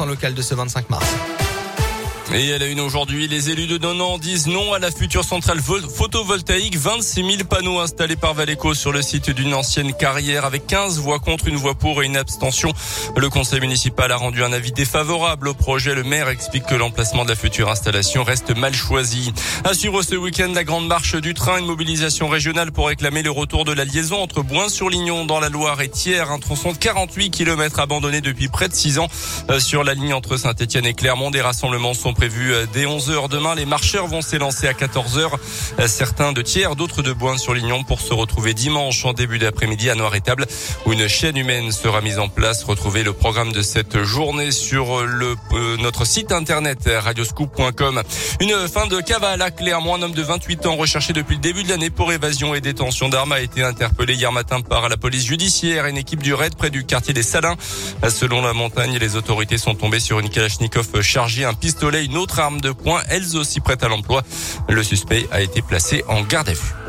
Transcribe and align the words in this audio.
en 0.00 0.06
local 0.06 0.34
de 0.34 0.42
ce 0.42 0.54
25 0.54 0.90
mars. 0.90 1.45
Et 2.34 2.52
à 2.52 2.58
la 2.58 2.66
une 2.66 2.80
aujourd'hui, 2.80 3.28
les 3.28 3.50
élus 3.50 3.68
de 3.68 3.78
Nonan 3.78 4.18
disent 4.18 4.48
non 4.48 4.72
à 4.72 4.80
la 4.80 4.90
future 4.90 5.24
centrale 5.24 5.60
photovoltaïque. 5.60 6.76
26 6.76 7.14
000 7.14 7.44
panneaux 7.48 7.78
installés 7.78 8.16
par 8.16 8.34
Valéco 8.34 8.74
sur 8.74 8.90
le 8.90 9.00
site 9.00 9.30
d'une 9.30 9.54
ancienne 9.54 9.92
carrière 9.92 10.44
avec 10.44 10.66
15 10.66 10.98
voix 10.98 11.20
contre, 11.20 11.46
une 11.46 11.56
voix 11.56 11.76
pour 11.76 12.02
et 12.02 12.06
une 12.06 12.16
abstention. 12.16 12.72
Le 13.16 13.30
conseil 13.30 13.60
municipal 13.60 14.10
a 14.10 14.16
rendu 14.16 14.42
un 14.42 14.52
avis 14.52 14.72
défavorable 14.72 15.48
au 15.48 15.54
projet. 15.54 15.94
Le 15.94 16.02
maire 16.02 16.28
explique 16.28 16.66
que 16.66 16.74
l'emplacement 16.74 17.24
de 17.24 17.30
la 17.30 17.36
future 17.36 17.70
installation 17.70 18.24
reste 18.24 18.56
mal 18.56 18.74
choisi. 18.74 19.32
Suivre 19.72 20.02
ce 20.02 20.16
week-end, 20.16 20.50
la 20.52 20.64
grande 20.64 20.88
marche 20.88 21.14
du 21.14 21.32
train, 21.32 21.58
une 21.58 21.66
mobilisation 21.66 22.28
régionale 22.28 22.72
pour 22.72 22.88
réclamer 22.88 23.22
le 23.22 23.30
retour 23.30 23.64
de 23.64 23.72
la 23.72 23.84
liaison 23.84 24.20
entre 24.20 24.42
Boin-sur-Lignon 24.42 25.26
dans 25.26 25.38
la 25.38 25.48
Loire 25.48 25.80
et 25.80 25.88
Thiers, 25.88 26.28
un 26.28 26.40
tronçon 26.40 26.72
de 26.72 26.76
48 26.76 27.30
km 27.30 27.78
abandonné 27.78 28.20
depuis 28.20 28.48
près 28.48 28.68
de 28.68 28.74
6 28.74 28.98
ans 28.98 29.08
euh, 29.48 29.60
sur 29.60 29.84
la 29.84 29.94
ligne 29.94 30.12
entre 30.12 30.36
Saint-Etienne 30.36 30.86
et 30.86 30.94
Clermont. 30.94 31.30
Des 31.30 31.40
rassemblements 31.40 31.94
sont 31.94 32.15
prévu 32.16 32.54
euh, 32.54 32.66
dès 32.72 32.84
11h 32.84 33.28
demain. 33.28 33.54
Les 33.54 33.66
marcheurs 33.66 34.06
vont 34.06 34.22
s'élancer 34.22 34.66
à 34.66 34.72
14h. 34.72 35.32
Euh, 35.78 35.86
certains 35.86 36.32
de 36.32 36.40
Thiers, 36.40 36.74
d'autres 36.76 37.02
de 37.02 37.12
Boin-sur-Lignon 37.12 37.84
pour 37.84 38.00
se 38.00 38.14
retrouver 38.14 38.54
dimanche 38.54 39.04
en 39.04 39.12
début 39.12 39.38
d'après-midi 39.38 39.90
à 39.90 39.94
Noir-et-Table 39.94 40.46
où 40.86 40.92
une 40.92 41.08
chaîne 41.08 41.36
humaine 41.36 41.70
sera 41.72 42.00
mise 42.00 42.18
en 42.18 42.28
place. 42.28 42.64
Retrouvez 42.64 43.02
le 43.02 43.12
programme 43.12 43.52
de 43.52 43.60
cette 43.60 44.02
journée 44.02 44.50
sur 44.50 45.04
le, 45.04 45.36
euh, 45.52 45.76
notre 45.76 46.06
site 46.06 46.32
internet 46.32 46.88
radioscoop.com. 46.88 48.02
Une 48.40 48.68
fin 48.68 48.86
de 48.86 49.00
cavale 49.00 49.42
à 49.42 49.50
Clermont. 49.50 49.96
Un 49.96 50.02
homme 50.02 50.14
de 50.14 50.22
28 50.22 50.66
ans 50.66 50.76
recherché 50.76 51.12
depuis 51.12 51.34
le 51.34 51.42
début 51.42 51.64
de 51.64 51.68
l'année 51.68 51.90
pour 51.90 52.12
évasion 52.12 52.54
et 52.54 52.62
détention 52.62 53.10
d'armes 53.10 53.32
a 53.32 53.40
été 53.40 53.62
interpellé 53.62 54.14
hier 54.14 54.32
matin 54.32 54.62
par 54.62 54.88
la 54.88 54.96
police 54.96 55.26
judiciaire 55.26 55.86
et 55.86 55.90
une 55.90 55.98
équipe 55.98 56.22
du 56.22 56.32
RAID 56.32 56.56
près 56.56 56.70
du 56.70 56.86
quartier 56.86 57.12
des 57.12 57.22
Salins. 57.22 57.56
Selon 58.08 58.40
la 58.40 58.54
montagne, 58.54 58.96
les 58.96 59.16
autorités 59.16 59.58
sont 59.58 59.74
tombées 59.74 60.00
sur 60.00 60.18
une 60.18 60.30
Kalachnikov 60.30 61.02
chargée, 61.02 61.44
un 61.44 61.54
pistolet, 61.54 62.05
une 62.06 62.16
autre 62.16 62.40
arme 62.40 62.60
de 62.60 62.70
poing, 62.70 63.02
elles 63.08 63.36
aussi 63.36 63.60
prêtes 63.60 63.82
à 63.82 63.88
l'emploi. 63.88 64.22
Le 64.68 64.82
suspect 64.82 65.26
a 65.30 65.40
été 65.40 65.60
placé 65.60 66.04
en 66.08 66.22
garde 66.22 66.48
à 66.48 66.52
vue. 66.52 66.85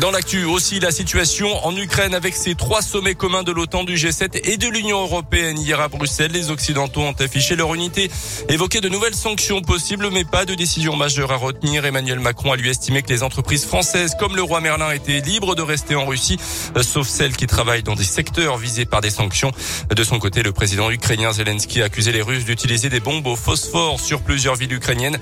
Dans 0.00 0.10
l'actu 0.10 0.44
aussi, 0.44 0.80
la 0.80 0.90
situation 0.90 1.64
en 1.66 1.76
Ukraine 1.76 2.14
avec 2.14 2.34
ces 2.34 2.54
trois 2.54 2.80
sommets 2.80 3.14
communs 3.14 3.42
de 3.42 3.52
l'OTAN, 3.52 3.84
du 3.84 3.94
G7 3.94 4.40
et 4.44 4.56
de 4.56 4.66
l'Union 4.66 5.02
européenne. 5.02 5.58
Hier 5.58 5.78
à 5.80 5.88
Bruxelles, 5.88 6.32
les 6.32 6.50
Occidentaux 6.50 7.02
ont 7.02 7.12
affiché 7.12 7.56
leur 7.56 7.74
unité, 7.74 8.10
évoqué 8.48 8.80
de 8.80 8.88
nouvelles 8.88 9.14
sanctions 9.14 9.60
possibles, 9.60 10.08
mais 10.10 10.24
pas 10.24 10.46
de 10.46 10.54
décision 10.54 10.96
majeure 10.96 11.30
à 11.30 11.36
retenir. 11.36 11.84
Emmanuel 11.84 12.20
Macron 12.20 12.52
a 12.52 12.56
lui 12.56 12.70
estimé 12.70 13.02
que 13.02 13.10
les 13.10 13.22
entreprises 13.22 13.66
françaises, 13.66 14.16
comme 14.18 14.34
le 14.34 14.42
roi 14.42 14.60
Merlin, 14.60 14.90
étaient 14.92 15.20
libres 15.20 15.54
de 15.54 15.62
rester 15.62 15.94
en 15.94 16.06
Russie, 16.06 16.38
sauf 16.80 17.06
celles 17.06 17.36
qui 17.36 17.46
travaillent 17.46 17.82
dans 17.82 17.94
des 17.94 18.02
secteurs 18.02 18.56
visés 18.56 18.86
par 18.86 19.02
des 19.02 19.10
sanctions. 19.10 19.52
De 19.94 20.04
son 20.04 20.18
côté, 20.18 20.42
le 20.42 20.52
président 20.52 20.90
ukrainien 20.90 21.32
Zelensky 21.32 21.82
a 21.82 21.84
accusé 21.84 22.12
les 22.12 22.22
Russes 22.22 22.46
d'utiliser 22.46 22.88
des 22.88 23.00
bombes 23.00 23.26
au 23.26 23.36
phosphore 23.36 24.00
sur 24.00 24.22
plusieurs 24.22 24.56
villes 24.56 24.72
ukrainiennes. 24.72 25.18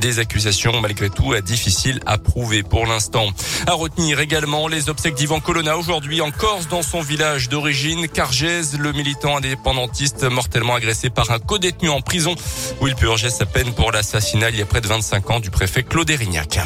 Des 0.00 0.18
accusations 0.18 0.80
malgré 0.80 1.10
tout 1.10 1.34
difficiles 1.42 2.00
à 2.06 2.16
prouver 2.16 2.62
pour 2.62 2.86
l'instant. 2.86 3.28
À 3.66 3.72
retenir 3.72 4.13
également 4.20 4.68
les 4.68 4.88
obsèques 4.88 5.14
d'Ivan 5.14 5.40
Colonna 5.40 5.76
aujourd'hui 5.76 6.20
en 6.20 6.30
Corse 6.30 6.68
dans 6.68 6.82
son 6.82 7.00
village 7.00 7.48
d'origine, 7.48 8.08
Cargèse, 8.08 8.78
le 8.78 8.92
militant 8.92 9.36
indépendantiste 9.36 10.24
mortellement 10.24 10.74
agressé 10.74 11.10
par 11.10 11.30
un 11.30 11.38
codétenu 11.38 11.88
en 11.88 12.00
prison 12.00 12.34
où 12.80 12.86
il 12.86 12.94
purgeait 12.94 13.30
sa 13.30 13.46
peine 13.46 13.72
pour 13.72 13.92
l'assassinat 13.92 14.50
il 14.50 14.56
y 14.56 14.62
a 14.62 14.66
près 14.66 14.80
de 14.80 14.86
25 14.86 15.30
ans 15.30 15.40
du 15.40 15.50
préfet 15.50 15.82
Claude 15.82 16.10
Erignac. 16.10 16.60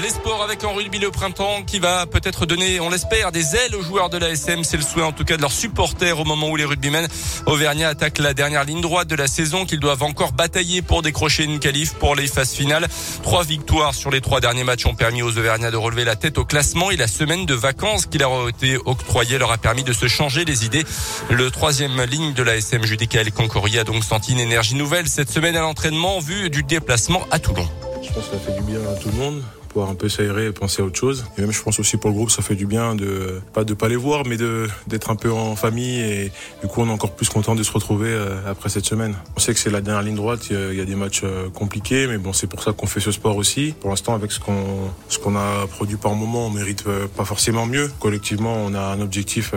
Les 0.00 0.08
sports 0.08 0.42
avec 0.42 0.64
en 0.64 0.72
rugby 0.72 0.98
le 0.98 1.10
printemps 1.10 1.62
qui 1.66 1.78
va 1.78 2.06
peut-être 2.06 2.46
donner, 2.46 2.80
on 2.80 2.88
l'espère, 2.88 3.30
des 3.30 3.56
ailes 3.56 3.74
aux 3.74 3.82
joueurs 3.82 4.08
de 4.08 4.16
la 4.16 4.30
SM. 4.30 4.64
C'est 4.64 4.78
le 4.78 4.82
souhait 4.82 5.02
en 5.02 5.12
tout 5.12 5.24
cas 5.24 5.36
de 5.36 5.42
leurs 5.42 5.52
supporters 5.52 6.18
au 6.18 6.24
moment 6.24 6.48
où 6.48 6.56
les 6.56 6.64
rugbymen 6.64 7.06
Auvergnat 7.46 7.90
attaquent 7.90 8.20
la 8.20 8.32
dernière 8.32 8.64
ligne 8.64 8.80
droite 8.80 9.08
de 9.08 9.16
la 9.16 9.26
saison 9.26 9.66
qu'ils 9.66 9.80
doivent 9.80 10.02
encore 10.02 10.32
batailler 10.32 10.80
pour 10.80 11.02
décrocher 11.02 11.44
une 11.44 11.58
qualif 11.58 11.92
pour 11.94 12.14
les 12.14 12.26
phases 12.26 12.52
finales. 12.52 12.88
Trois 13.22 13.44
victoires 13.44 13.94
sur 13.94 14.10
les 14.10 14.22
trois 14.22 14.40
derniers 14.40 14.64
matchs 14.64 14.86
ont 14.86 14.94
permis 14.94 15.22
aux 15.22 15.36
Auvergnats 15.36 15.70
de 15.70 15.76
relever 15.76 16.04
la 16.04 16.16
tête 16.16 16.38
au 16.38 16.44
classement 16.44 16.90
et 16.90 16.96
la 16.96 17.08
semaine 17.08 17.44
de 17.44 17.54
vacances 17.54 18.06
qui 18.06 18.18
leur 18.18 18.32
a 18.32 18.48
été 18.48 18.78
octroyée 18.86 19.36
leur 19.36 19.52
a 19.52 19.58
permis 19.58 19.84
de 19.84 19.92
se 19.92 20.08
changer 20.08 20.46
les 20.46 20.64
idées. 20.64 20.84
Le 21.28 21.50
troisième 21.50 22.00
ligne 22.04 22.32
de 22.32 22.42
la 22.42 22.56
SM 22.56 22.84
Judicael 22.84 23.30
Concoria 23.30 23.82
a 23.82 23.84
donc 23.84 24.04
senti 24.04 24.32
une 24.32 24.40
énergie 24.40 24.74
nouvelle 24.74 25.08
cette 25.08 25.30
semaine 25.30 25.56
à 25.56 25.60
l'entraînement 25.60 26.18
vu 26.18 26.48
du 26.48 26.62
déplacement 26.62 27.26
à 27.30 27.38
Toulon. 27.38 27.68
Je 28.02 28.08
pense 28.08 28.24
que 28.24 28.36
ça 28.36 28.38
fait 28.38 28.58
du 28.58 28.62
bien 28.62 28.80
à 28.80 28.94
tout 28.94 29.08
le 29.08 29.16
monde 29.16 29.42
pouvoir 29.72 29.90
un 29.90 29.94
peu 29.94 30.08
s'aérer 30.08 30.46
et 30.46 30.52
penser 30.52 30.82
à 30.82 30.84
autre 30.84 30.98
chose. 30.98 31.24
Et 31.38 31.40
même 31.40 31.52
je 31.52 31.62
pense 31.62 31.78
aussi 31.80 31.96
pour 31.96 32.10
le 32.10 32.16
groupe, 32.16 32.30
ça 32.30 32.42
fait 32.42 32.54
du 32.54 32.66
bien 32.66 32.94
de 32.94 33.40
pas 33.52 33.64
de 33.64 33.74
pas 33.74 33.88
les 33.88 33.96
voir, 33.96 34.24
mais 34.26 34.36
de 34.36 34.68
d'être 34.86 35.10
un 35.10 35.16
peu 35.16 35.32
en 35.32 35.56
famille 35.56 36.00
et 36.00 36.32
du 36.60 36.68
coup 36.68 36.82
on 36.82 36.88
est 36.88 36.92
encore 36.92 37.12
plus 37.12 37.28
content 37.28 37.54
de 37.54 37.62
se 37.62 37.72
retrouver 37.72 38.10
euh, 38.10 38.36
après 38.46 38.68
cette 38.68 38.84
semaine. 38.84 39.14
On 39.36 39.40
sait 39.40 39.54
que 39.54 39.60
c'est 39.60 39.70
la 39.70 39.80
dernière 39.80 40.02
ligne 40.02 40.16
droite, 40.16 40.48
il 40.50 40.74
y, 40.74 40.80
a 40.80 40.84
des 40.84 40.94
matchs 40.94 41.22
euh, 41.24 41.48
compliqués, 41.48 42.06
mais 42.06 42.18
bon 42.18 42.32
c'est 42.32 42.46
pour 42.46 42.62
ça 42.62 42.72
qu'on 42.72 42.86
fait 42.86 43.00
ce 43.00 43.10
sport 43.10 43.36
aussi. 43.36 43.74
Pour 43.80 43.90
l'instant 43.90 44.14
avec 44.14 44.30
ce 44.30 44.40
qu'on 44.40 44.90
ce 45.08 45.18
qu'on 45.18 45.36
a 45.36 45.66
produit 45.66 45.96
par 45.96 46.14
moment, 46.14 46.46
on 46.46 46.50
mérite 46.50 46.84
euh, 46.86 47.06
pas 47.06 47.24
forcément 47.24 47.66
mieux. 47.66 47.90
Collectivement 47.98 48.54
on 48.54 48.74
a 48.74 48.80
un 48.80 49.00
objectif 49.00 49.54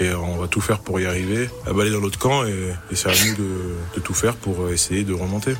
et 0.00 0.12
on 0.14 0.36
va 0.36 0.48
tout 0.48 0.60
faire 0.60 0.78
pour 0.78 0.98
y 1.00 1.06
arriver, 1.06 1.50
à 1.66 1.72
baler 1.72 1.90
dans 1.90 2.00
l'autre 2.00 2.18
camp 2.18 2.44
et, 2.44 2.72
et 2.90 2.96
c'est 2.96 3.08
à 3.08 3.12
nous 3.12 3.34
de, 3.34 3.50
de 3.96 4.00
tout 4.00 4.14
faire 4.14 4.36
pour 4.36 4.70
essayer 4.70 5.04
de 5.04 5.12
remonter. 5.12 5.54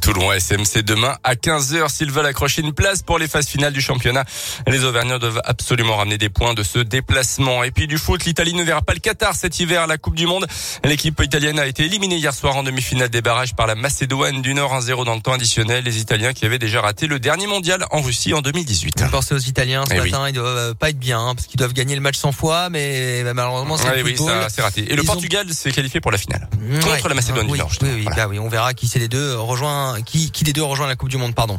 Toulon 0.00 0.32
SMC 0.32 0.82
demain 0.82 1.16
à 1.24 1.34
15h 1.34 1.88
s'ils 1.88 2.10
veulent 2.10 2.26
accrocher 2.26 2.62
une 2.62 2.72
place 2.72 3.02
pour 3.02 3.18
les 3.18 3.28
phases 3.28 3.46
finales 3.46 3.72
du 3.72 3.80
championnat. 3.80 4.24
Les 4.66 4.84
Auvergnats 4.84 5.18
doivent 5.18 5.40
absolument 5.44 5.96
ramener 5.96 6.18
des 6.18 6.28
points 6.28 6.54
de 6.54 6.62
ce 6.62 6.78
déplacement. 6.78 7.64
Et 7.64 7.70
puis 7.70 7.86
du 7.86 7.98
foot, 7.98 8.24
l'Italie 8.24 8.54
ne 8.54 8.62
verra 8.62 8.82
pas 8.82 8.94
le 8.94 9.00
Qatar 9.00 9.34
cet 9.34 9.60
hiver 9.60 9.82
à 9.82 9.86
la 9.86 9.98
Coupe 9.98 10.14
du 10.14 10.26
Monde. 10.26 10.46
L'équipe 10.84 11.20
italienne 11.22 11.58
a 11.58 11.66
été 11.66 11.84
éliminée 11.84 12.16
hier 12.16 12.34
soir 12.34 12.56
en 12.56 12.62
demi-finale 12.62 13.08
des 13.08 13.22
barrages 13.22 13.54
par 13.54 13.66
la 13.66 13.74
Macédoine 13.74 14.42
du 14.42 14.54
Nord 14.54 14.78
1-0 14.78 15.04
dans 15.04 15.14
le 15.14 15.20
temps 15.20 15.32
additionnel. 15.32 15.84
Les 15.84 15.98
Italiens 15.98 16.32
qui 16.32 16.44
avaient 16.44 16.58
déjà 16.58 16.80
raté 16.80 17.06
le 17.06 17.18
dernier 17.18 17.46
mondial 17.46 17.86
en 17.90 18.00
Russie 18.00 18.34
en 18.34 18.42
2018. 18.42 19.04
Pensez 19.10 19.34
aux 19.34 19.38
Italiens 19.38 19.84
ce 19.88 19.94
eh 19.94 19.98
matin, 19.98 20.28
ils 20.28 20.34
doivent 20.34 20.56
euh, 20.56 20.74
pas 20.74 20.90
être 20.90 20.98
bien 20.98 21.20
hein, 21.20 21.34
parce 21.34 21.46
qu'ils 21.46 21.58
doivent 21.58 21.72
gagner 21.72 21.94
le 21.94 22.00
match 22.00 22.16
100 22.16 22.32
fois, 22.32 22.68
mais 22.70 23.22
bah, 23.22 23.34
malheureusement 23.34 23.76
c'est 23.76 24.02
oui, 24.02 24.16
ça 24.16 24.62
raté. 24.62 24.92
Et 24.92 24.96
le 24.96 25.02
Portugal 25.02 25.46
s'est 25.52 25.72
qualifié 25.72 26.00
pour 26.00 26.10
la 26.10 26.18
finale 26.18 26.48
contre 26.82 27.08
la 27.08 27.14
Macédoine 27.14 27.46
du 27.46 27.58
Nord. 27.58 27.70
Oui, 27.82 27.88
oui, 27.94 28.06
bah 28.16 28.26
oui, 28.28 28.38
on 28.38 28.48
verra 28.48 28.74
qui 28.74 28.88
c'est 28.88 28.98
les 28.98 29.08
deux 29.08 29.34
qui, 30.04 30.30
qui 30.30 30.44
des 30.44 30.52
deux 30.52 30.62
rejoint 30.62 30.86
la 30.86 30.96
Coupe 30.96 31.08
du 31.08 31.16
Monde, 31.16 31.34
pardon. 31.34 31.58